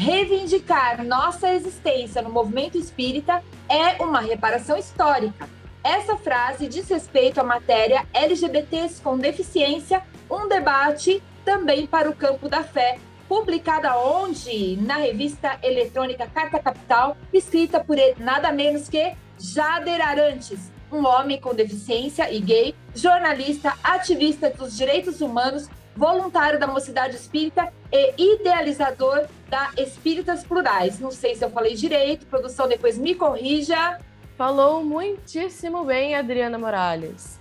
[0.00, 5.46] Reivindicar nossa existência no movimento espírita é uma reparação histórica.
[5.84, 12.48] Essa frase diz respeito à matéria LGBTs com deficiência, um debate também para o campo
[12.48, 14.78] da fé, publicada onde?
[14.78, 21.54] Na revista eletrônica Carta Capital, escrita por nada menos que Jader Arantes, um homem com
[21.54, 29.70] deficiência e gay, jornalista, ativista dos direitos humanos, voluntário da Mocidade Espírita e idealizador da
[29.76, 30.98] Espíritas Plurais.
[30.98, 33.98] Não sei se eu falei direito, produção depois me corrija.
[34.36, 37.38] Falou muitíssimo bem, Adriana Morales.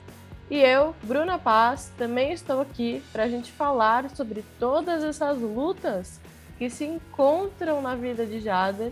[0.50, 6.20] E eu, Bruna Paz, também estou aqui para a gente falar sobre todas essas lutas
[6.58, 8.92] que se encontram na vida de Jader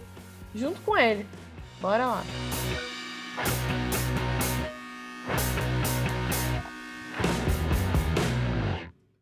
[0.53, 1.25] junto com ele.
[1.81, 2.23] Bora lá!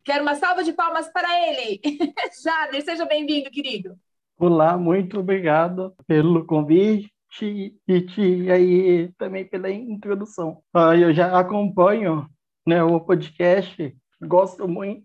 [0.06, 1.80] Quero uma salva de palmas para ele.
[2.40, 3.98] Jader, seja bem-vindo, querido.
[4.38, 7.10] Olá, muito obrigado pelo convite
[7.42, 10.62] e, e aí também pela introdução.
[10.72, 12.30] Uh, eu já acompanho
[12.64, 15.02] né, o podcast, gosto muito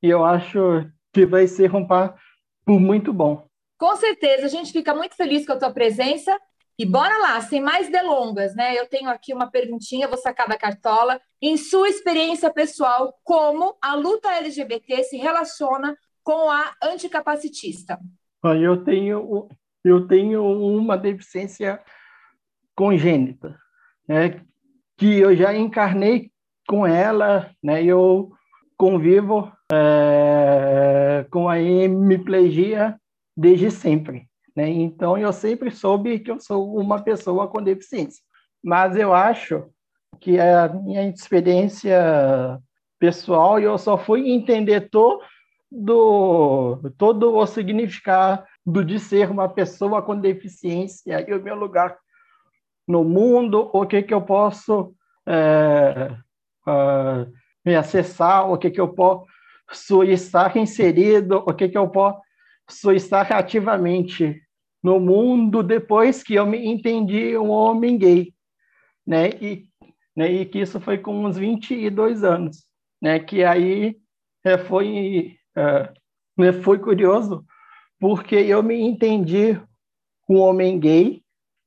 [0.00, 2.20] e eu acho que vai ser um papo
[2.68, 3.44] muito bom.
[3.76, 6.40] Com certeza, a gente fica muito feliz com a tua presença
[6.78, 8.78] e bora lá, sem mais delongas, né?
[8.78, 11.20] Eu tenho aqui uma perguntinha, vou sacar da cartola.
[11.40, 17.98] Em sua experiência pessoal, como a luta LGBT se relaciona com a anticapacitista?
[18.44, 19.48] Eu tenho,
[19.82, 21.82] eu tenho uma deficiência
[22.74, 23.58] congênita,
[24.06, 24.42] né?
[24.98, 26.30] Que eu já encarnei
[26.68, 27.82] com ela, né?
[27.82, 28.32] Eu
[28.76, 33.00] convivo é, com a hemiplegia
[33.34, 34.28] desde sempre.
[34.56, 34.70] Né?
[34.70, 38.22] Então, eu sempre soube que eu sou uma pessoa com deficiência.
[38.64, 39.64] Mas eu acho
[40.18, 42.58] que a minha experiência
[42.98, 45.20] pessoal, eu só fui entender todo,
[46.96, 48.42] todo o significado
[48.84, 51.98] de ser uma pessoa com deficiência e o meu lugar
[52.88, 54.94] no mundo, o que, que eu posso
[55.26, 56.16] é,
[57.64, 63.30] me acessar, o que, que eu posso estar inserido, o que, que eu posso estar
[63.32, 64.45] ativamente
[64.86, 68.32] no mundo depois que eu me entendi um homem gay,
[69.04, 69.30] né?
[69.30, 69.66] E,
[70.16, 72.64] né, e que isso foi com uns 22 anos,
[73.02, 73.18] né?
[73.18, 73.96] Que aí
[74.44, 75.92] é, foi, é,
[76.38, 77.44] né, foi curioso,
[77.98, 79.60] porque eu me entendi
[80.28, 81.20] um homem gay,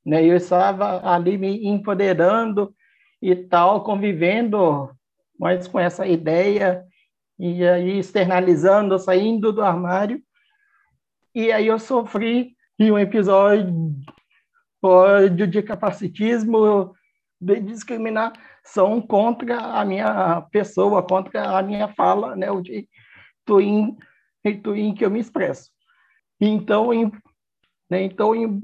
[0.06, 0.24] né?
[0.24, 2.74] Eu estava ali me empoderando
[3.22, 4.90] e tal, convivendo
[5.38, 6.86] mais com essa ideia
[7.38, 10.24] e aí externalizando, saindo do armário.
[11.36, 13.94] E aí eu sofri e um episódio
[15.48, 16.96] de capacitismo,
[17.40, 22.88] de discriminação contra a minha pessoa, contra a minha fala, né, o de
[23.60, 23.98] em,
[24.46, 25.72] em que eu me expresso.
[26.40, 27.12] Então, em,
[27.90, 28.64] né, então, em,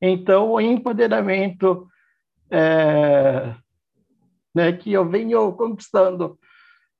[0.00, 1.88] então o empoderamento
[2.50, 3.54] é,
[4.54, 6.38] né, que eu venho conquistando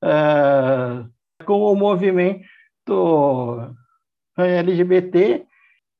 [0.03, 2.35] é, com o movimento
[4.37, 5.48] LGBT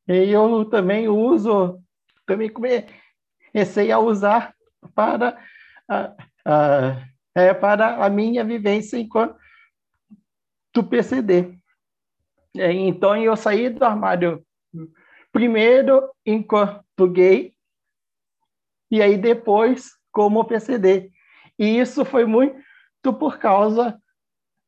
[0.09, 1.79] e eu também uso,
[2.27, 4.55] também comecei a usar
[4.95, 5.39] para
[5.89, 6.15] a,
[6.45, 9.37] a, é, para a minha vivência enquanto
[10.89, 11.59] PCD.
[12.57, 14.43] É, então, eu saí do armário
[15.31, 17.55] primeiro enquanto gay,
[18.91, 21.11] e aí depois como PCD.
[21.59, 22.63] E isso foi muito
[23.19, 24.01] por causa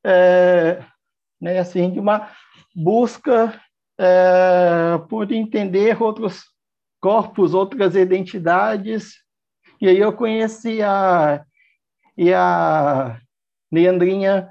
[0.04, 0.84] é,
[1.40, 2.30] né, assim, de uma
[2.74, 3.58] busca
[4.02, 6.44] é, por entender outros
[6.98, 9.16] corpos, outras identidades.
[9.78, 11.44] E aí eu conheci a,
[12.16, 13.20] e a
[13.70, 14.48] Leandrinha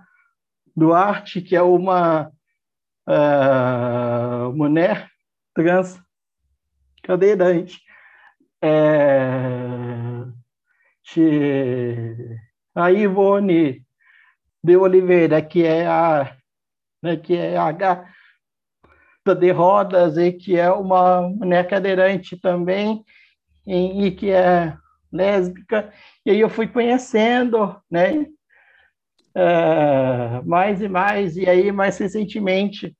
[0.75, 2.31] Duarte, que é uma
[3.07, 5.09] uh, mulher
[5.55, 5.99] trans
[7.01, 7.81] cadeirante.
[8.61, 9.17] É,
[12.75, 13.83] a Ivone
[14.63, 16.37] de Oliveira, que é a,
[17.01, 17.71] né, que é a
[19.35, 23.03] de rodas e que é uma mulher cadeirante também
[23.65, 24.75] e, e que é
[25.11, 25.91] lésbica.
[26.25, 28.25] E aí eu fui conhecendo, né?
[29.35, 32.95] É, mais e mais, e aí mais recentemente,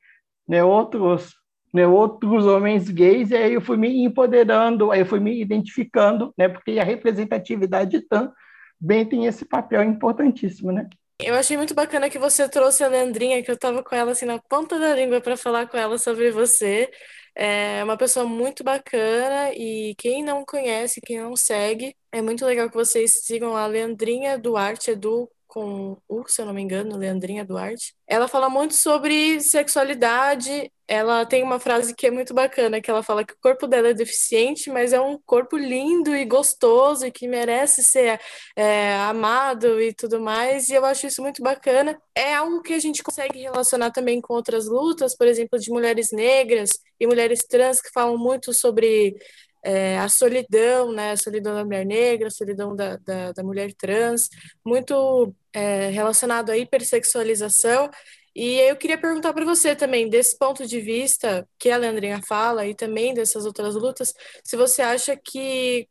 [0.48, 1.36] né, outros,
[1.74, 6.34] né, outros homens gays, e aí eu fui me empoderando, aí eu fui me identificando,
[6.38, 10.88] né, porque a representatividade também tem esse papel importantíssimo, né?
[11.22, 14.26] Eu achei muito bacana que você trouxe a Leandrinha, que eu tava com ela assim
[14.26, 16.90] na ponta da língua para falar com ela sobre você.
[17.36, 22.70] É uma pessoa muito bacana e quem não conhece, quem não segue, é muito legal
[22.70, 27.44] que vocês sigam a Leandrinha Duarte, do com o, se eu não me engano, Leandrinha
[27.44, 27.96] Duarte.
[28.08, 30.72] Ela fala muito sobre sexualidade.
[30.88, 33.90] Ela tem uma frase que é muito bacana, que ela fala que o corpo dela
[33.90, 38.20] é deficiente, mas é um corpo lindo e gostoso e que merece ser
[38.56, 40.70] é, amado e tudo mais.
[40.70, 42.00] E eu acho isso muito bacana.
[42.16, 46.12] É algo que a gente consegue relacionar também com outras lutas, por exemplo, de mulheres
[46.12, 46.70] negras
[47.00, 49.16] e mulheres trans que falam muito sobre
[49.64, 53.74] é, a solidão, né, a solidão da mulher negra, a solidão da, da, da mulher
[53.74, 54.30] trans,
[54.66, 57.90] muito é, relacionado à hipersexualização.
[58.36, 62.66] E eu queria perguntar para você também, desse ponto de vista que a Leandrinha fala
[62.66, 64.14] e também dessas outras lutas,
[64.44, 65.88] se você acha que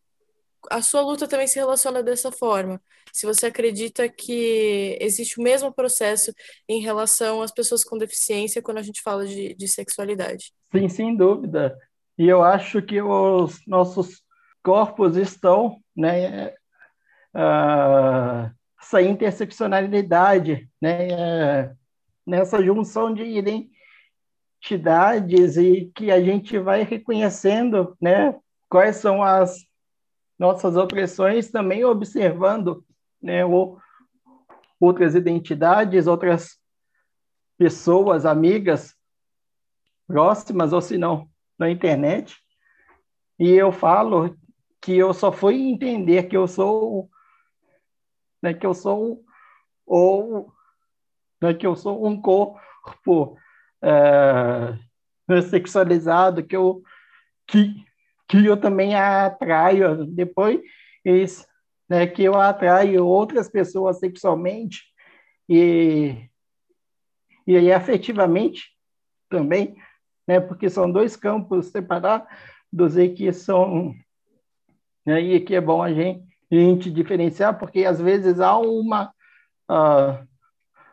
[0.70, 2.80] a sua luta também se relaciona dessa forma.
[3.12, 6.32] Se você acredita que existe o mesmo processo
[6.68, 10.52] em relação às pessoas com deficiência quando a gente fala de, de sexualidade.
[10.74, 11.76] Sim, sem dúvida.
[12.18, 14.24] E eu acho que os nossos
[14.62, 16.48] corpos estão, né,
[17.32, 18.50] uh,
[18.80, 21.76] essa interseccionalidade, né, uh,
[22.26, 23.22] nessa junção de
[24.60, 28.36] identidades e que a gente vai reconhecendo, né,
[28.68, 29.64] quais são as
[30.36, 32.84] nossas opressões, também observando,
[33.22, 33.78] né, o,
[34.80, 36.58] outras identidades, outras
[37.56, 38.94] pessoas, amigas
[40.06, 42.36] próximas, ou se não, na internet.
[43.38, 44.36] E eu falo
[44.80, 47.10] que eu só fui entender que eu sou
[48.42, 49.24] né, que eu sou
[49.84, 50.52] ou
[51.42, 53.36] né, que eu sou um corpo
[53.82, 56.82] é, sexualizado que eu
[57.46, 57.84] que,
[58.28, 60.04] que eu também atraio.
[60.04, 60.60] Depois
[61.04, 61.46] isso,
[61.88, 64.82] né, que eu atraio outras pessoas sexualmente
[65.48, 66.28] e
[67.46, 68.76] e afetivamente
[69.30, 69.74] também
[70.28, 72.28] né, porque são dois campos separados
[72.98, 73.94] e que são
[75.06, 76.22] né, e que é bom a gente,
[76.52, 79.06] a gente diferenciar, porque às vezes há uma
[79.70, 80.28] uh,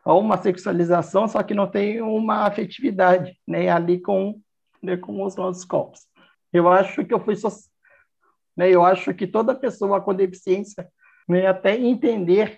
[0.06, 4.40] há uma sexualização, só que não tem uma afetividade né, ali com,
[4.82, 6.08] né, com os nossos corpos.
[6.54, 7.50] Eu acho que eu fui so,
[8.56, 10.88] né, eu acho que toda pessoa com deficiência
[11.28, 12.58] né, até entender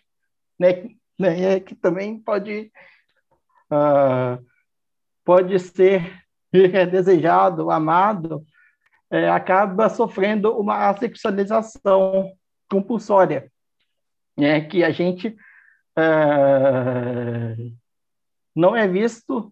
[0.59, 2.71] né, né, que também pode
[3.71, 4.45] uh,
[5.25, 6.26] pode ser
[6.73, 8.45] é desejado, amado,
[9.09, 12.31] é, acaba sofrendo uma sexualização
[12.69, 13.51] compulsória,
[14.37, 14.61] né?
[14.61, 15.35] que a gente
[15.97, 17.55] é,
[18.55, 19.51] não é visto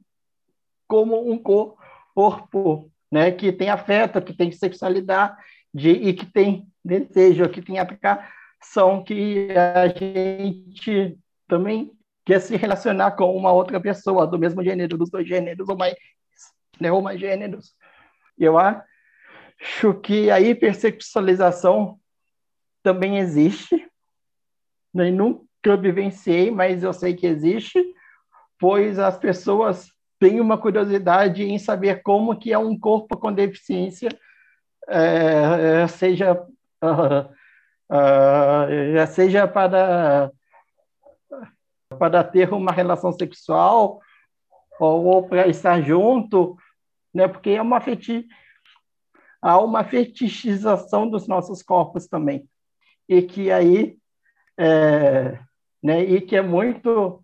[0.88, 3.32] como um corpo né?
[3.32, 5.36] que tem afeto, que tem sexualidade
[5.74, 11.92] e que tem desejo, que tem aplicação, que a gente também
[12.26, 15.96] quer se relacionar com uma outra pessoa do mesmo gênero, dos dois gêneros, ou mais
[16.80, 17.76] neomagêneros.
[18.38, 22.00] Eu acho que a hipersexualização
[22.84, 23.88] também existe.
[24.94, 27.84] Eu nunca vivenciei, mas eu sei que existe,
[28.60, 29.90] pois as pessoas
[30.20, 34.10] têm uma curiosidade em saber como que é um corpo com deficiência,
[34.88, 36.34] é, seja,
[36.82, 37.28] uh,
[39.08, 40.32] seja para,
[41.98, 44.00] para ter uma relação sexual
[44.80, 46.56] ou, ou para estar junto,
[47.16, 47.28] né?
[47.28, 48.28] Porque é uma feti
[49.42, 52.48] há uma fetichização dos nossos corpos também
[53.08, 53.98] e que aí
[54.58, 55.40] é,
[55.82, 56.04] né?
[56.04, 57.24] E que é muito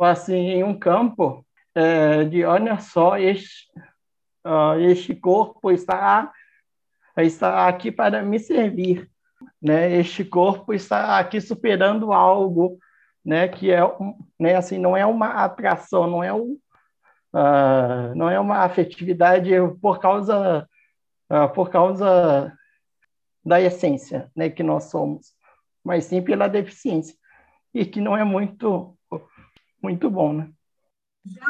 [0.00, 1.44] assim em um campo
[1.74, 3.68] é, de olha só este
[4.46, 6.32] uh, este corpo está
[7.16, 9.08] está aqui para me servir,
[9.62, 9.96] né?
[9.96, 12.78] Este corpo está aqui superando algo,
[13.24, 13.48] né?
[13.48, 13.80] Que é,
[14.38, 14.56] né?
[14.56, 16.58] Assim, não é uma atração, não é um,
[17.34, 19.50] Uh, não é uma afetividade
[19.82, 20.68] por causa
[21.28, 22.56] uh, por causa
[23.44, 25.34] da essência né, que nós somos,
[25.82, 27.16] mas sim pela deficiência
[27.74, 28.96] e que não é muito
[29.82, 30.48] muito bom, né?
[31.26, 31.44] Já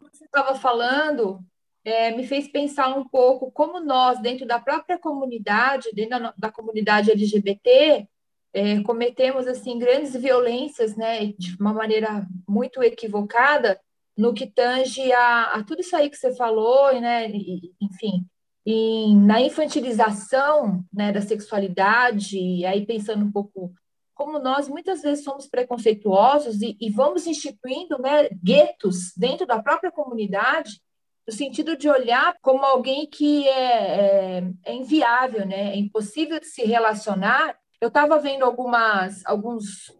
[0.00, 1.38] você estava falando,
[1.84, 6.50] é, me fez pensar um pouco como nós dentro da própria comunidade, dentro da, da
[6.50, 8.08] comunidade LGBT,
[8.52, 13.80] é, cometemos assim grandes violências, né, de uma maneira muito equivocada
[14.16, 18.26] no que tange a, a tudo isso aí que você falou, né, e, enfim,
[18.64, 23.72] e na infantilização né, da sexualidade, e aí pensando um pouco
[24.14, 29.90] como nós muitas vezes somos preconceituosos e, e vamos instituindo né, guetos dentro da própria
[29.90, 30.78] comunidade,
[31.26, 36.46] no sentido de olhar como alguém que é, é, é inviável, né, é impossível de
[36.46, 37.56] se relacionar.
[37.80, 39.90] Eu estava vendo algumas, alguns,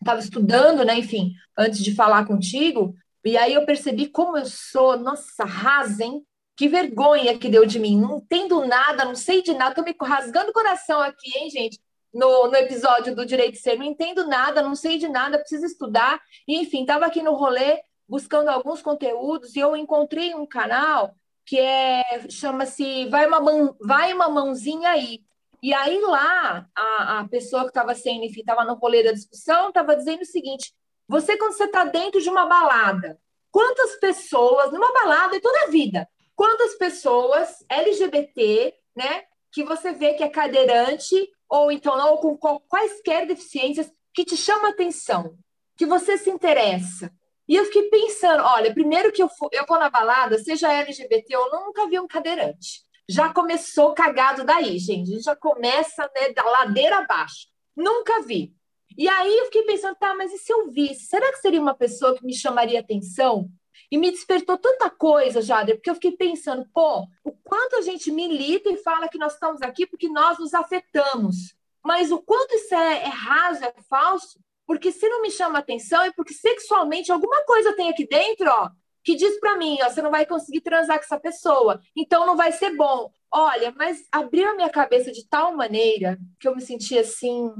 [0.00, 2.94] estava estudando, né, enfim, antes de falar contigo,
[3.24, 6.24] e aí eu percebi como eu sou, nossa, rasa, hein?
[6.56, 8.00] Que vergonha que deu de mim.
[8.00, 11.78] Não entendo nada, não sei de nada, tô me rasgando o coração aqui, hein, gente?
[12.12, 15.66] no, no episódio do Direito de Ser, não entendo nada, não sei de nada, preciso
[15.66, 16.20] estudar.
[16.46, 21.58] E, enfim, estava aqui no rolê buscando alguns conteúdos e eu encontrei um canal que
[21.58, 23.40] é chama-se Vai uma
[23.80, 25.20] Vai uma mãozinha aí.
[25.62, 29.68] E aí lá a, a pessoa que estava sendo, enfim, estava no rolê da discussão,
[29.68, 30.72] estava dizendo o seguinte:
[31.08, 33.18] você quando você está dentro de uma balada,
[33.50, 40.14] quantas pessoas numa balada e toda a vida, quantas pessoas LGBT, né, que você vê
[40.14, 41.14] que é cadeirante
[41.48, 45.36] ou então ou com quaisquer deficiências que te chama atenção,
[45.76, 47.10] que você se interessa.
[47.48, 51.34] E eu fiquei pensando, olha, primeiro que eu, for, eu vou na balada, seja LGBT
[51.36, 52.82] ou nunca vi um cadeirante.
[53.08, 57.46] Já começou cagado daí, gente já começa né, da ladeira abaixo.
[57.74, 58.54] Nunca vi.
[58.98, 61.06] E aí eu fiquei pensando, tá, mas e se eu visse?
[61.06, 63.48] Será que seria uma pessoa que me chamaria atenção?
[63.92, 68.10] E me despertou tanta coisa, Jader, porque eu fiquei pensando, pô, o quanto a gente
[68.10, 71.54] milita e fala que nós estamos aqui porque nós nos afetamos.
[71.82, 76.02] Mas o quanto isso é, é raso, é falso, porque se não me chama atenção
[76.02, 78.68] é porque sexualmente alguma coisa tem aqui dentro, ó,
[79.04, 82.36] que diz para mim, ó, você não vai conseguir transar com essa pessoa, então não
[82.36, 83.10] vai ser bom.
[83.32, 87.50] Olha, mas abriu a minha cabeça de tal maneira que eu me senti assim,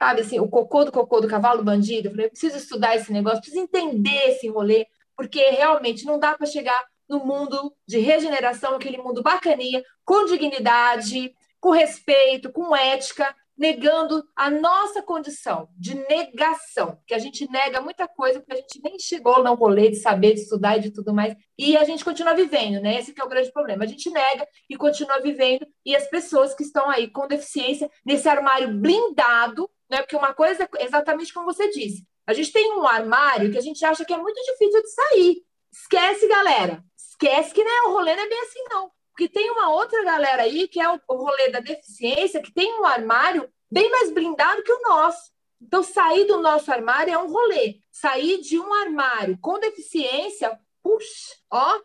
[0.00, 2.08] sabe, assim, o cocô do cocô do cavalo bandido.
[2.08, 6.34] Eu falei, eu preciso estudar esse negócio, preciso entender esse rolê, porque realmente não dá
[6.34, 13.34] para chegar no mundo de regeneração, aquele mundo bacaninha, com dignidade, com respeito, com ética,
[13.58, 18.80] negando a nossa condição de negação, que a gente nega muita coisa porque a gente
[18.82, 22.02] nem chegou no rolê de saber, de estudar e de tudo mais, e a gente
[22.02, 22.98] continua vivendo, né?
[22.98, 23.84] Esse é o grande problema.
[23.84, 28.26] A gente nega e continua vivendo, e as pessoas que estão aí com deficiência nesse
[28.30, 29.98] armário blindado, né?
[29.98, 33.62] Porque uma coisa é exatamente como você disse, a gente tem um armário que a
[33.62, 35.42] gente acha que é muito difícil de sair.
[35.72, 36.82] Esquece, galera.
[36.96, 38.90] Esquece que né, o rolê não é bem assim, não.
[39.10, 42.80] Porque tem uma outra galera aí, que é o, o rolê da deficiência, que tem
[42.80, 45.30] um armário bem mais blindado que o nosso.
[45.60, 47.80] Então, sair do nosso armário é um rolê.
[47.90, 51.80] Sair de um armário com deficiência, puxa, ó,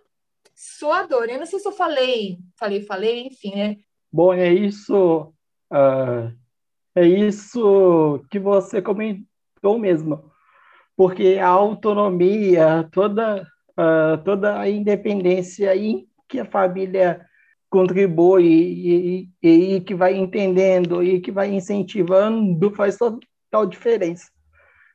[0.56, 1.26] suador.
[1.26, 3.78] Eu não sei se eu falei, falei, falei, enfim, né?
[4.12, 5.34] Bom, é isso,
[5.74, 6.32] uh,
[6.96, 10.32] é isso que você comentou mesmo,
[10.96, 17.26] porque a autonomia, toda, uh, toda a independência aí que a família
[17.70, 24.32] contribui e, e, e, que vai entendendo e que vai incentivando faz total diferença,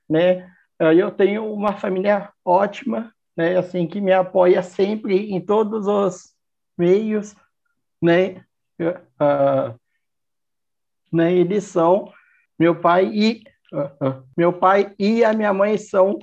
[0.09, 0.50] né?
[0.78, 3.59] Eu tenho uma família ótima, né?
[3.59, 6.35] Assim que me apoia sempre em todos os
[6.78, 7.37] meios,
[8.00, 8.42] né?
[8.80, 9.78] Uh,
[11.12, 11.33] né?
[11.33, 12.12] Eles são
[12.59, 16.19] meu pai e uh, uh, meu pai e a minha mãe são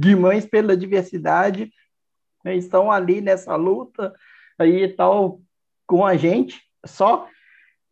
[0.00, 1.72] de mães pela diversidade
[2.46, 4.14] né, estão ali nessa luta
[4.56, 5.40] aí tal
[5.84, 7.28] com a gente, só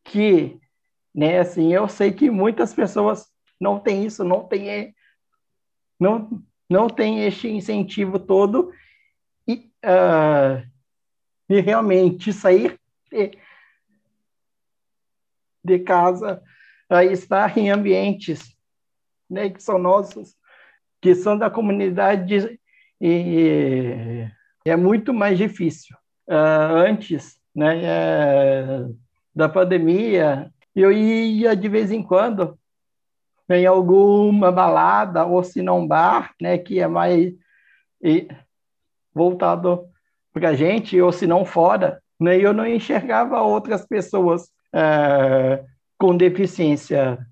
[0.04, 0.59] que,
[1.14, 3.26] né, assim, eu sei que muitas pessoas
[3.61, 4.95] não têm isso, não tem
[5.99, 8.73] não não tem este incentivo todo
[9.47, 10.64] e, uh,
[11.49, 12.81] e realmente sair
[15.64, 16.42] de, casa,
[16.90, 18.54] uh, estar em ambientes
[19.30, 20.35] né, que são nossos,
[21.00, 22.61] que são da comunidade
[23.00, 24.26] e,
[24.64, 25.97] é muito mais difícil.
[26.26, 28.87] Uh, antes né, é,
[29.35, 32.59] da pandemia, eu ia de vez em quando
[33.49, 37.35] em alguma balada, ou se não bar, né, que é mais
[39.14, 39.87] voltado
[40.33, 45.64] para a gente, ou se não fora, né, eu não enxergava outras pessoas é,
[45.97, 47.25] com deficiência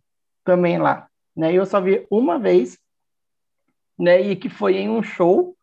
[0.45, 1.09] também lá.
[1.35, 2.79] Né, eu só vi uma vez,
[3.99, 5.57] né, e que foi em um show,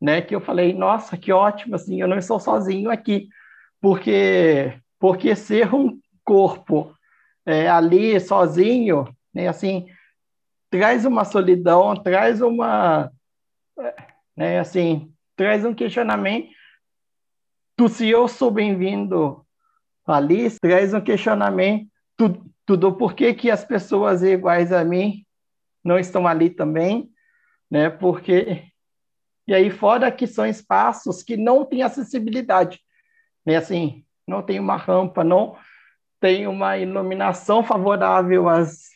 [0.00, 0.20] né?
[0.20, 3.28] Que eu falei, nossa, que ótimo, assim, eu não estou sozinho aqui,
[3.80, 6.94] porque porque ser um corpo
[7.44, 9.48] é, ali sozinho, né?
[9.48, 9.86] Assim,
[10.70, 13.10] traz uma solidão, traz uma,
[14.36, 14.58] né?
[14.58, 16.48] Assim, traz um questionamento.
[17.76, 19.45] Tu, se eu sou bem-vindo
[20.06, 25.24] ali, traz um questionamento tudo, tudo por que, que as pessoas iguais a mim
[25.84, 27.10] não estão ali também,
[27.70, 27.90] né?
[27.90, 28.72] Porque
[29.46, 32.80] e aí, fora que são espaços que não têm acessibilidade,
[33.44, 33.56] né?
[33.56, 35.56] assim, não tem uma rampa, não
[36.18, 38.90] tem uma iluminação favorável às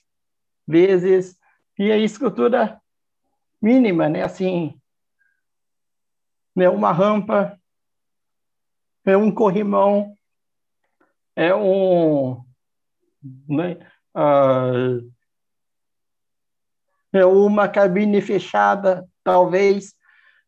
[0.67, 1.39] vezes,
[1.79, 2.81] e a estrutura
[3.63, 4.25] mínima, né?
[4.25, 4.75] Assim,
[6.57, 6.69] né?
[6.69, 7.57] uma rampa,
[9.05, 10.17] é um corrimão,
[11.41, 12.45] é um,
[13.49, 13.79] né?
[17.13, 19.95] É uma cabine fechada, talvez,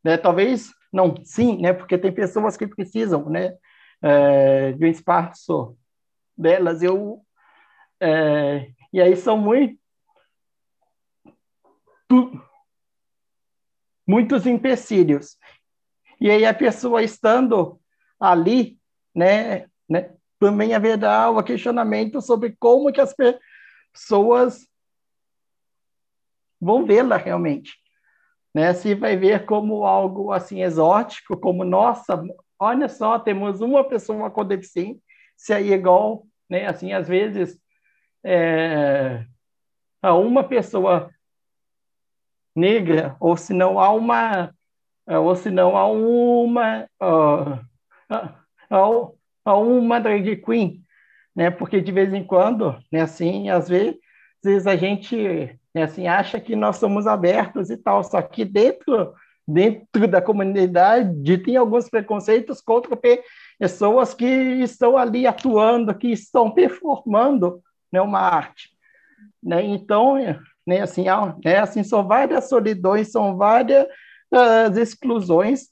[0.04, 0.18] né?
[0.18, 1.72] Talvez não, sim, né?
[1.72, 3.56] Porque tem pessoas que precisam, né?
[4.02, 5.74] É, de um espaço
[6.36, 6.82] delas.
[6.82, 7.24] Eu
[7.98, 9.80] é, E aí são muito
[14.06, 15.38] muitos empecilhos.
[16.20, 17.80] E aí a pessoa estando
[18.20, 18.78] ali,
[19.14, 23.14] né, né, também haverá o questionamento sobre como que as
[23.94, 24.66] pessoas
[26.60, 27.74] vão vê-la realmente.
[28.52, 28.74] Né?
[28.74, 32.20] Se vai ver como algo assim exótico, como nossa,
[32.58, 35.00] olha só, temos uma pessoa com deficiência
[35.50, 36.66] aí igual, né?
[36.66, 37.56] Assim, às vezes
[38.24, 39.24] é,
[40.02, 41.08] a uma pessoa
[42.54, 44.52] negra, ou se não há uma,
[45.06, 47.60] ou se não há uma, uh,
[49.44, 50.82] há uma drag queen,
[51.34, 51.50] né?
[51.50, 53.02] Porque de vez em quando, né?
[53.02, 58.20] Assim, às vezes a gente né, assim, acha que nós somos abertos e tal, só
[58.20, 59.14] que dentro,
[59.46, 62.98] dentro da comunidade tem alguns preconceitos contra
[63.58, 68.70] pessoas que estão ali atuando, que estão performando né, uma arte.
[69.42, 69.64] Né?
[69.64, 70.16] Então,
[70.66, 71.04] né, assim,
[71.44, 73.86] né, assim, são várias solidões, são várias
[74.32, 75.68] uh, exclusões,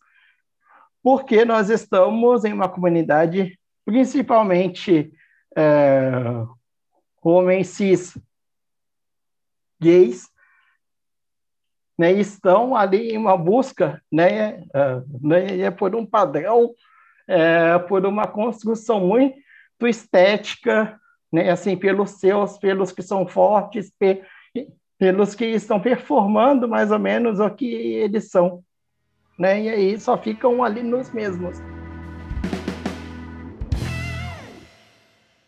[1.03, 3.59] porque nós estamos em uma comunidade,
[3.91, 5.13] principalmente
[5.59, 6.49] uh,
[7.21, 8.17] homens cis
[9.83, 10.29] gays
[11.99, 16.73] né, estão ali em uma busca né, é, né, é por um padrão,
[17.27, 19.37] é, por uma construção muito
[19.83, 20.99] estética,
[21.33, 23.93] né, assim, pelos seus, pelos que são fortes,
[24.99, 28.63] pelos que estão performando mais ou menos o que eles são.
[29.37, 31.59] Né, e aí só ficam ali nos mesmos.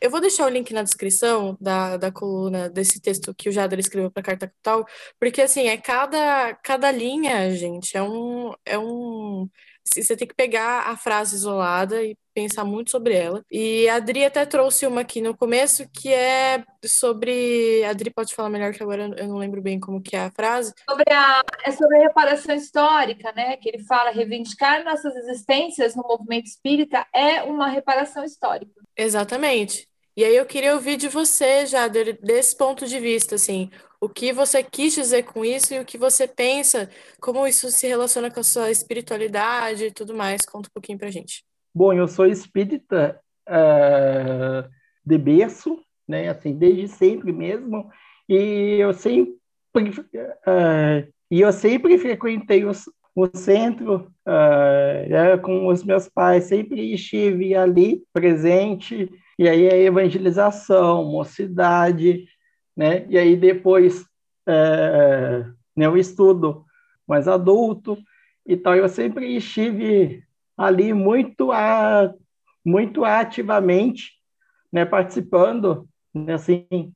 [0.02, 3.78] Eu vou deixar o link na descrição da, da coluna desse texto que o Jader
[3.78, 4.85] escreveu para Carta Capital,
[5.16, 9.49] porque assim, é cada, cada linha, gente, é um, é um.
[9.85, 13.44] Você tem que pegar a frase isolada e pensar muito sobre ela.
[13.49, 17.85] E a Adri até trouxe uma aqui no começo que é sobre.
[17.85, 20.32] A Adri pode falar melhor que agora eu não lembro bem como que é a
[20.32, 20.75] frase.
[20.90, 23.57] Sobre a, é sobre a reparação histórica, né?
[23.57, 28.72] Que ele fala reivindicar nossas existências no movimento espírita é uma reparação histórica.
[28.96, 29.91] Exatamente.
[30.16, 34.33] E aí eu queria ouvir de você, já desse ponto de vista, assim, o que
[34.33, 38.40] você quis dizer com isso e o que você pensa, como isso se relaciona com
[38.40, 40.44] a sua espiritualidade e tudo mais.
[40.44, 41.44] Conta um pouquinho pra gente.
[41.75, 44.68] Bom, eu sou espírita uh,
[45.05, 47.90] de berço, né, assim, desde sempre mesmo,
[48.29, 49.38] e eu sempre,
[49.75, 57.55] uh, e eu sempre frequentei os, o centro uh, com os meus pais, sempre estive
[57.55, 62.27] ali presente, e aí a evangelização, mocidade,
[62.77, 63.07] né?
[63.09, 64.05] E aí depois
[64.47, 65.45] é,
[65.77, 66.64] né, estudo
[67.07, 67.97] mais adulto
[68.47, 68.75] e tal.
[68.75, 70.25] Eu sempre estive
[70.57, 72.12] ali muito, a,
[72.64, 74.12] muito ativamente,
[74.71, 76.95] né, participando, né, assim,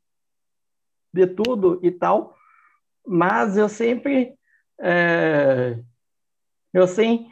[1.13, 2.37] de tudo e tal,
[3.07, 4.35] mas eu sempre,
[4.81, 5.79] é,
[6.73, 7.29] eu sempre,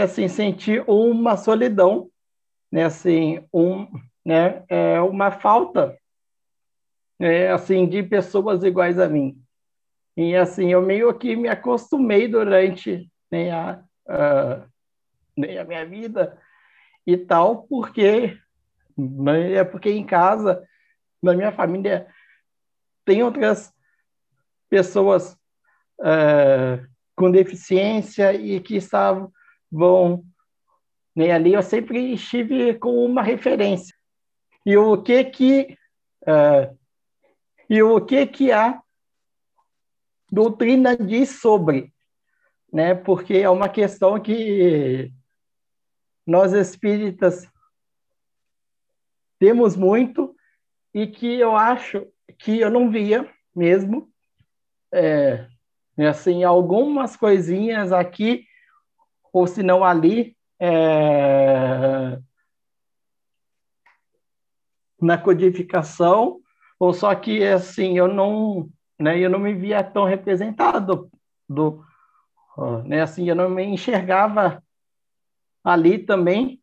[0.00, 2.08] assim, senti uma solidão,
[2.76, 3.88] né, assim, um,
[4.22, 5.96] né, é uma falta
[7.18, 9.42] é, assim de pessoas iguais a mim.
[10.14, 14.66] E assim, eu meio que me acostumei durante né, a, a,
[15.34, 16.38] né, a minha vida
[17.06, 18.38] e tal, porque
[18.94, 20.62] né, é porque em casa,
[21.22, 22.06] na minha família,
[23.06, 23.72] tem outras
[24.68, 25.32] pessoas
[26.00, 26.86] uh,
[27.16, 29.32] com deficiência e que estavam
[31.16, 31.32] né?
[31.32, 33.96] Ali eu sempre estive com uma referência.
[34.64, 35.78] E o que que
[36.22, 36.76] uh,
[37.68, 38.80] e o que que a
[40.30, 41.92] doutrina diz sobre,
[42.70, 42.94] né?
[42.94, 45.10] Porque é uma questão que
[46.26, 47.48] nós espíritas
[49.38, 50.34] temos muito
[50.92, 52.06] e que eu acho
[52.38, 54.10] que eu não via mesmo,
[54.92, 55.46] é,
[56.08, 58.44] assim, algumas coisinhas aqui
[59.32, 62.18] ou se não ali, é,
[65.00, 66.40] na codificação,
[66.78, 71.10] ou só que assim eu não, né, eu não me via tão representado
[71.48, 71.84] do,
[72.84, 74.62] né, assim eu não me enxergava
[75.62, 76.60] ali também,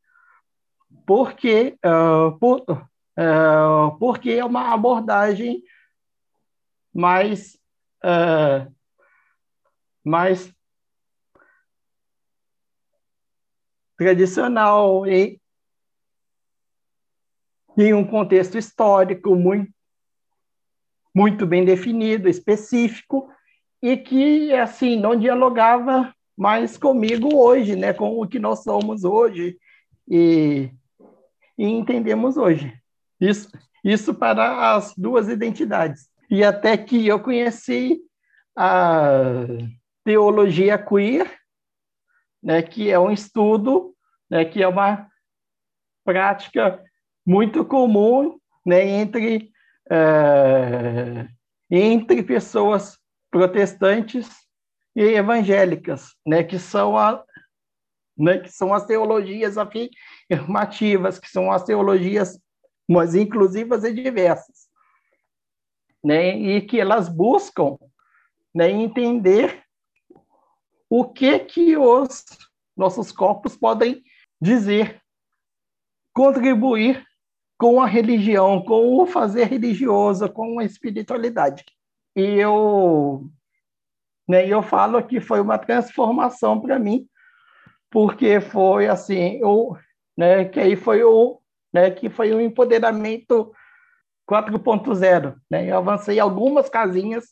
[1.06, 5.64] porque uh, por, uh, porque é uma abordagem
[6.94, 7.58] mais
[8.04, 8.72] uh,
[10.04, 10.54] mais
[13.98, 15.40] tradicional e
[17.78, 19.72] em um contexto histórico muito,
[21.14, 23.30] muito bem definido, específico,
[23.82, 29.58] e que, assim, não dialogava mais comigo hoje, né, com o que nós somos hoje
[30.08, 30.72] e,
[31.58, 32.74] e entendemos hoje.
[33.20, 33.50] Isso,
[33.84, 36.10] isso para as duas identidades.
[36.30, 38.00] E até que eu conheci
[38.56, 39.46] a
[40.04, 41.43] teologia queer,
[42.44, 43.96] né, que é um estudo,
[44.30, 45.08] né, que é uma
[46.04, 46.84] prática
[47.26, 49.52] muito comum né, entre,
[49.90, 51.28] é,
[51.72, 53.00] entre pessoas
[53.32, 54.30] protestantes
[54.96, 57.24] e evangélicas, né, que são a,
[58.18, 62.40] né, que são as teologias afirmativas, que são as teologias
[62.88, 64.68] mais inclusivas e diversas,
[66.04, 67.78] né, e que elas buscam
[68.54, 69.63] né, entender
[70.96, 72.24] o que que os
[72.78, 74.04] nossos corpos podem
[74.40, 75.02] dizer,
[76.14, 77.04] contribuir
[77.58, 81.66] com a religião, com o fazer religioso, com a espiritualidade.
[82.16, 83.28] E eu,
[84.30, 87.08] né, eu falo que foi uma transformação para mim,
[87.90, 89.76] porque foi assim, eu,
[90.16, 91.42] né, que aí foi o,
[91.74, 93.52] né, que foi um empoderamento
[94.30, 95.72] 4.0, né?
[95.72, 97.30] Eu avancei algumas casinhas,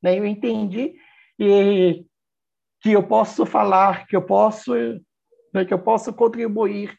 [0.00, 0.94] né, eu entendi
[1.36, 2.06] e
[2.80, 4.74] que eu posso falar, que eu posso,
[5.52, 6.96] né, que eu posso contribuir.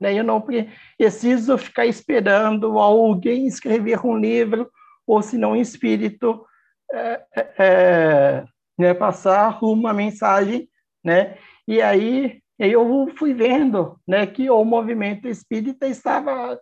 [0.00, 0.14] Né?
[0.14, 4.70] Eu não preciso ficar esperando alguém escrever um livro,
[5.06, 6.44] ou se não, um espírito
[6.92, 8.44] é, é, é,
[8.78, 10.68] né, passar uma mensagem,
[11.02, 11.36] né?
[11.66, 16.58] E aí eu fui vendo, né, que o movimento espírita estava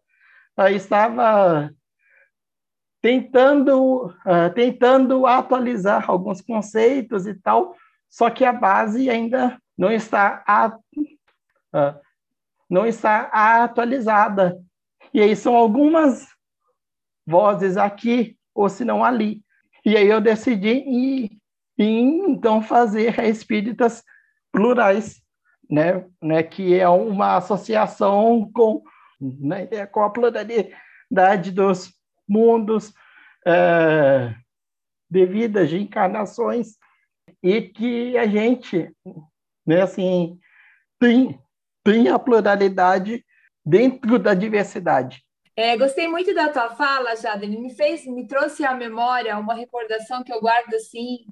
[0.71, 1.71] estava
[3.03, 7.75] tentando uh, tentando atualizar alguns conceitos e tal,
[8.09, 12.01] só que a base ainda não está a, uh,
[12.69, 14.61] não está atualizada.
[15.13, 16.27] E aí são algumas
[17.27, 19.43] vozes aqui, ou se não ali.
[19.85, 21.39] E aí eu decidi ir,
[21.79, 24.03] então fazer espíritas
[24.53, 25.21] plurais,
[25.69, 28.83] né, né, que é uma associação com,
[29.21, 31.93] né, com a pluralidade dos
[32.29, 32.93] mundos,
[33.47, 34.35] é,
[35.11, 36.79] de vidas, de encarnações,
[37.43, 38.91] e que a gente,
[39.67, 40.39] né, assim,
[40.99, 41.39] tem,
[41.83, 43.25] tem a pluralidade
[43.65, 45.25] dentro da diversidade.
[45.57, 47.47] É, gostei muito da tua fala, Jada.
[47.47, 51.27] Me fez, me trouxe à memória uma recordação que eu guardo assim,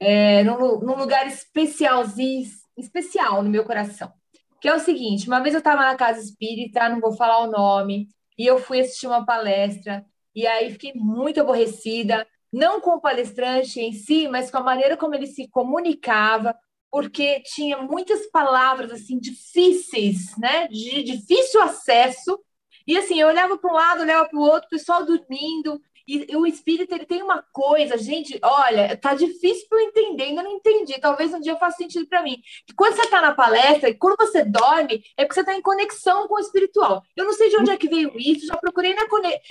[0.00, 2.44] é, num, num lugar especialzinho,
[2.76, 4.12] especial no meu coração.
[4.60, 7.50] Que é o seguinte: uma vez eu estava na casa espírita, não vou falar o
[7.50, 13.00] nome, e eu fui assistir uma palestra, e aí fiquei muito aborrecida, não com o
[13.00, 16.54] palestrante em si, mas com a maneira como ele se comunicava,
[16.90, 22.38] porque tinha muitas palavras assim difíceis, né, de difícil acesso.
[22.86, 26.46] E assim, eu olhava para um lado, olhava para o outro, pessoal dormindo, e o
[26.46, 30.98] espírito ele tem uma coisa, gente, olha, tá difícil para eu entender, ainda não entendi.
[30.98, 32.40] Talvez um dia faça sentido para mim.
[32.66, 35.60] Que quando você está na palestra e quando você dorme, é porque você está em
[35.60, 37.02] conexão com o espiritual.
[37.14, 39.06] Eu não sei de onde é que veio isso, já procurei na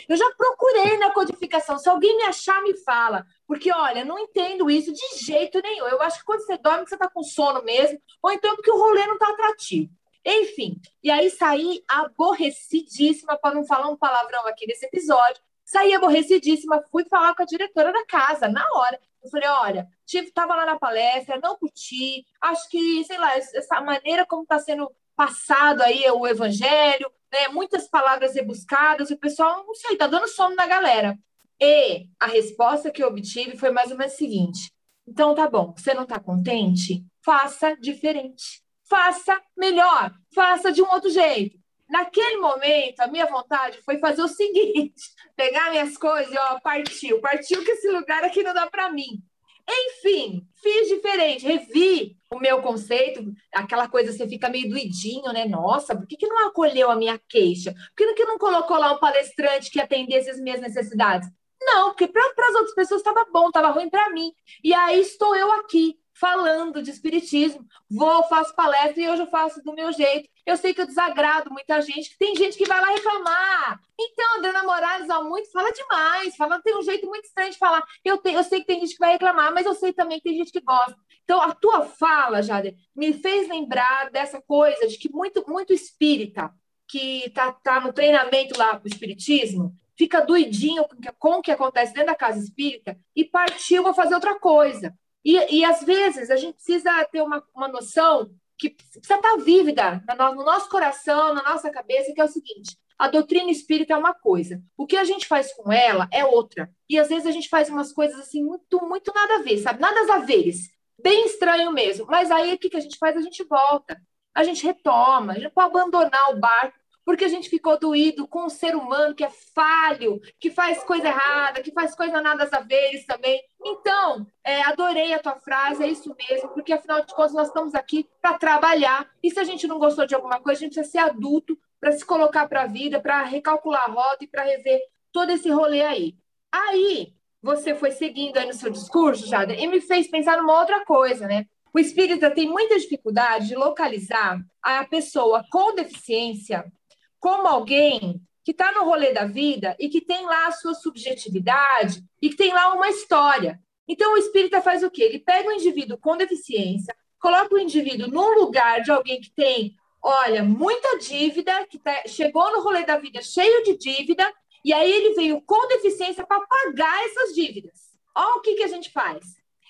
[0.09, 1.77] eu já procurei na codificação.
[1.77, 3.25] Se alguém me achar, me fala.
[3.45, 5.87] Porque, olha, não entendo isso de jeito nenhum.
[5.87, 8.77] Eu acho que quando você dorme, você está com sono mesmo, ou então porque o
[8.77, 9.89] rolê não está atrativo.
[10.25, 16.81] Enfim, e aí saí aborrecidíssima, para não falar um palavrão aqui nesse episódio, Saí aborrecidíssima,
[16.89, 18.97] fui falar com a diretora da casa, na hora.
[19.21, 23.81] Eu falei, olha, tive, tava lá na palestra, não curti, acho que, sei lá, essa
[23.81, 29.75] maneira como está sendo passado aí o evangelho, né, muitas palavras rebuscadas, o pessoal, não
[29.75, 31.19] sei, tá dando sono na galera.
[31.59, 34.71] E a resposta que eu obtive foi mais ou menos a seguinte:
[35.05, 37.03] então tá bom, você não tá contente?
[37.21, 38.63] Faça diferente.
[38.89, 41.59] Faça melhor, faça de um outro jeito.
[41.89, 45.01] Naquele momento, a minha vontade foi fazer o seguinte:
[45.35, 47.21] pegar minhas coisas e ó, partiu.
[47.21, 49.23] Partiu que esse lugar aqui não dá para mim.
[49.69, 53.21] Enfim, fiz diferente, revi o meu conceito,
[53.53, 55.45] aquela coisa você fica meio doidinho, né?
[55.45, 57.73] Nossa, por que, que não acolheu a minha queixa?
[57.73, 61.29] Por que, que não colocou lá um palestrante que atendesse as minhas necessidades?
[61.61, 64.31] Não, porque para as outras pessoas estava bom, estava ruim para mim.
[64.63, 67.65] E aí estou eu aqui, falando de espiritismo.
[67.89, 70.29] Vou, faço palestra e hoje eu faço do meu jeito.
[70.45, 73.79] Eu sei que eu desagrado muita gente, tem gente que vai lá reclamar.
[73.99, 77.57] Então, a Adriana Morales, ó, muito, fala demais, fala, tem um jeito muito estranho de
[77.57, 77.83] falar.
[78.03, 80.29] Eu, te, eu sei que tem gente que vai reclamar, mas eu sei também que
[80.29, 80.97] tem gente que gosta.
[81.23, 86.53] Então, a tua fala, Jader, me fez lembrar dessa coisa de que muito, muito espírita
[86.87, 90.85] que tá, tá no treinamento lá do espiritismo, fica doidinho
[91.19, 94.97] com o que acontece dentro da casa espírita e partiu para fazer outra coisa.
[95.27, 100.01] E, e às vezes a gente precisa ter uma, uma noção que precisa estar vívida
[100.33, 104.13] no nosso coração, na nossa cabeça, que é o seguinte: a doutrina espírita é uma
[104.13, 106.71] coisa, o que a gente faz com ela é outra.
[106.89, 109.81] E às vezes a gente faz umas coisas assim muito, muito nada a ver, sabe?
[109.81, 110.53] Nada a ver,
[110.97, 112.05] bem estranho mesmo.
[112.05, 113.17] Mas aí o que, que a gente faz?
[113.17, 114.01] A gente volta,
[114.33, 118.47] a gente retoma, a gente pode abandonar o barco porque a gente ficou doído com
[118.47, 122.59] um ser humano que é falho, que faz coisa errada, que faz coisa nada a
[122.59, 123.41] ver também.
[123.63, 127.73] Então, é, adorei a tua frase, é isso mesmo, porque afinal de contas nós estamos
[127.73, 129.09] aqui para trabalhar.
[129.23, 131.93] E se a gente não gostou de alguma coisa, a gente precisa ser adulto para
[131.93, 135.83] se colocar para a vida, para recalcular a rota e para rever todo esse rolê
[135.83, 136.13] aí.
[136.51, 140.83] Aí, você foi seguindo aí no seu discurso, Jader, e me fez pensar numa outra
[140.83, 141.45] coisa, né?
[141.73, 146.69] O espírita tem muita dificuldade de localizar a pessoa com deficiência
[147.19, 152.01] como alguém que está no rolê da vida e que tem lá a sua subjetividade
[152.21, 153.59] e que tem lá uma história.
[153.87, 155.03] Então, o espírita faz o quê?
[155.03, 159.75] Ele pega o indivíduo com deficiência, coloca o indivíduo num lugar de alguém que tem,
[160.01, 164.31] olha, muita dívida, que tá, chegou no rolê da vida cheio de dívida,
[164.63, 167.97] e aí ele veio com deficiência para pagar essas dívidas.
[168.15, 169.23] Olha o que, que a gente faz.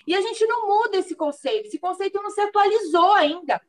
[0.06, 3.60] E a gente não muda esse conceito, esse conceito não se atualizou ainda.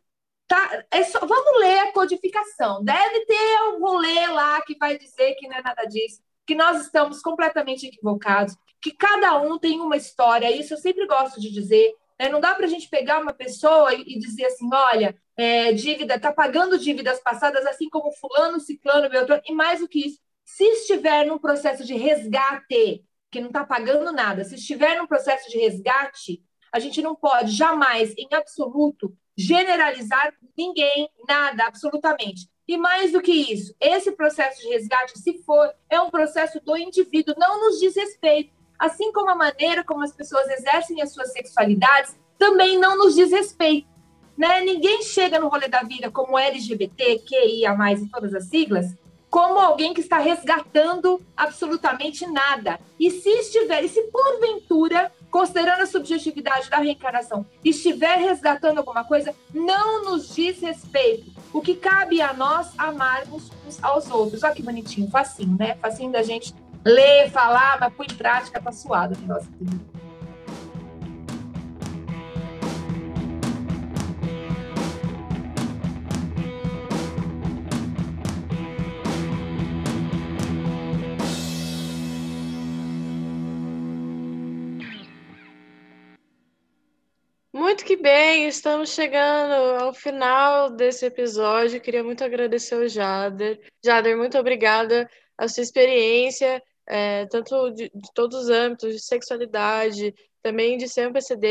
[0.49, 2.83] Tá, é só, vamos ler a codificação.
[2.83, 6.81] Deve ter um rolê lá que vai dizer que não é nada disso, que nós
[6.81, 10.49] estamos completamente equivocados, que cada um tem uma história.
[10.49, 11.93] Isso eu sempre gosto de dizer.
[12.19, 12.29] Né?
[12.29, 16.33] Não dá para a gente pegar uma pessoa e, dizer assim: olha, é, dívida, está
[16.33, 20.19] pagando dívidas passadas, assim como Fulano, Ciclano, Beltrano, e mais do que isso.
[20.43, 25.47] Se estiver num processo de resgate, que não está pagando nada, se estiver num processo
[25.47, 32.49] de resgate, a gente não pode jamais, em absoluto, generalizar ninguém, nada, absolutamente.
[32.67, 36.77] E mais do que isso, esse processo de resgate, se for, é um processo do
[36.77, 38.53] indivíduo, não nos diz respeito.
[38.77, 43.31] Assim como a maneira como as pessoas exercem as suas sexualidades também não nos diz
[43.31, 43.87] respeito.
[44.37, 44.61] Né?
[44.61, 48.95] Ninguém chega no rolê da vida como LGBT, QIA, e todas as siglas,
[49.29, 52.79] como alguém que está resgatando absolutamente nada.
[52.99, 59.35] E se estiver, e se porventura, considerando a subjetividade da reencarnação, estiver resgatando alguma coisa,
[59.53, 61.31] não nos diz respeito.
[61.53, 64.43] O que cabe a nós amarmos uns aos outros.
[64.43, 65.75] Olha que bonitinho, facinho, né?
[65.75, 69.49] Facinho da gente ler, falar, mas pôr em prática, tá suado o negócio.
[87.79, 91.79] Muito que bem, estamos chegando ao final desse episódio.
[91.79, 93.57] Queria muito agradecer ao Jader.
[93.81, 95.09] Jader, muito obrigada.
[95.37, 100.13] A sua experiência, é, tanto de, de, todos os âmbitos, de sexualidade,
[100.43, 101.47] também de ser um PCD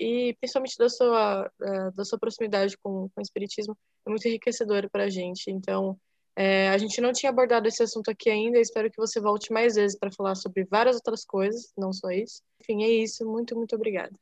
[0.00, 1.50] e, e principalmente da sua,
[1.94, 5.50] da sua proximidade com, com o Espiritismo, é muito enriquecedora para a gente.
[5.50, 5.94] Então,
[6.34, 8.58] é, a gente não tinha abordado esse assunto aqui ainda.
[8.58, 12.40] Espero que você volte mais vezes para falar sobre várias outras coisas, não só isso.
[12.62, 13.26] Enfim, é isso.
[13.26, 14.16] Muito, muito obrigada.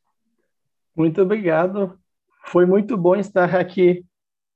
[0.97, 1.99] Muito obrigado.
[2.47, 4.05] Foi muito bom estar aqui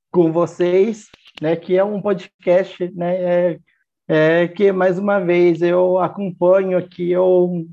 [0.08, 1.08] com vocês,
[1.42, 1.56] né?
[1.56, 3.16] Que é um podcast, né?
[3.16, 3.60] É,
[4.06, 7.66] é, que mais uma vez eu acompanho aqui, eu,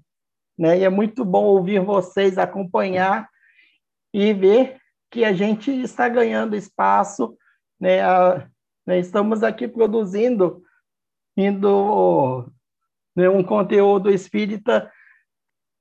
[0.57, 0.79] né?
[0.79, 3.29] E é muito bom ouvir vocês acompanhar
[4.11, 4.77] e ver
[5.11, 7.37] que a gente está ganhando espaço,
[7.79, 8.01] né?
[8.01, 8.49] A,
[8.83, 10.63] né estamos aqui produzindo
[11.37, 12.51] indo
[13.15, 14.91] né, um conteúdo espírita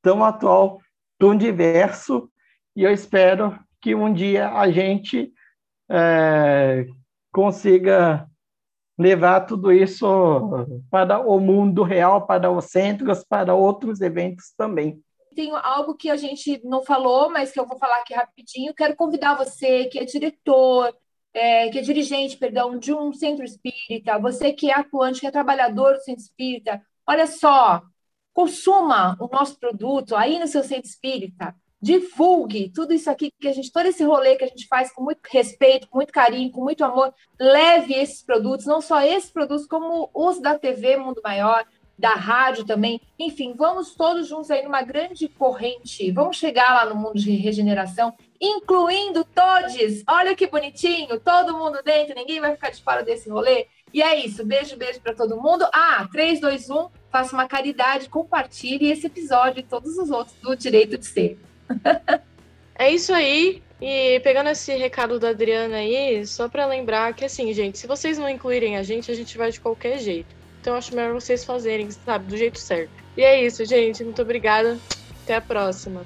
[0.02, 0.82] tão atual,
[1.18, 2.30] tão diverso
[2.76, 5.32] e eu espero que um dia a gente
[5.90, 6.86] é,
[7.32, 8.26] consiga
[8.98, 10.06] levar tudo isso
[10.90, 15.00] para o mundo real, para os centros, para outros eventos também.
[15.34, 18.72] Tem algo que a gente não falou, mas que eu vou falar aqui rapidinho.
[18.72, 20.94] Quero convidar você que é diretor,
[21.32, 25.32] é, que é dirigente, perdão, de um centro espírita, você que é atuante, que é
[25.32, 27.82] trabalhador do centro espírita, olha só,
[28.32, 33.52] consuma o nosso produto aí no seu centro espírita divulgue tudo isso aqui que a
[33.52, 36.62] gente, todo esse rolê que a gente faz com muito respeito, com muito carinho, com
[36.62, 41.62] muito amor, leve esses produtos, não só esses produtos, como os da TV Mundo Maior,
[41.98, 43.02] da rádio também.
[43.18, 46.10] Enfim, vamos todos juntos aí numa grande corrente.
[46.10, 50.02] Vamos chegar lá no mundo de regeneração, incluindo todos.
[50.08, 53.66] Olha que bonitinho, todo mundo dentro, ninguém vai ficar de fora desse rolê.
[53.92, 55.68] E é isso, beijo, beijo para todo mundo.
[55.70, 60.56] Ah, 3, 2, 1, faça uma caridade, compartilhe esse episódio e todos os outros do
[60.56, 61.38] Direito de Ser
[62.74, 63.62] é isso aí.
[63.80, 68.16] E pegando esse recado da Adriana aí, só para lembrar que assim, gente, se vocês
[68.16, 70.34] não incluírem a gente, a gente vai de qualquer jeito.
[70.60, 72.90] Então acho melhor vocês fazerem, sabe, do jeito certo.
[73.16, 74.02] E é isso, gente.
[74.02, 74.78] Muito obrigada.
[75.22, 76.04] Até a próxima.